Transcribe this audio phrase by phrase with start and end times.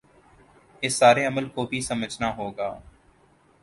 [0.83, 2.73] اس سارے عمل کو بھی سمجھنا ہو گا